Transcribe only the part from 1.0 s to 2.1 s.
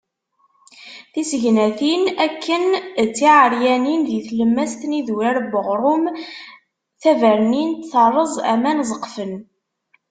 Tisegnatin